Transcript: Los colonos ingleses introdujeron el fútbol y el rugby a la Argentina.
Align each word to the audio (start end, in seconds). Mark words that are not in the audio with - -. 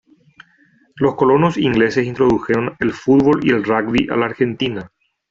Los 0.95 1.13
colonos 1.13 1.57
ingleses 1.59 2.07
introdujeron 2.07 2.75
el 2.79 2.91
fútbol 2.91 3.41
y 3.43 3.51
el 3.51 3.63
rugby 3.63 4.07
a 4.09 4.15
la 4.15 4.25
Argentina. 4.25 4.91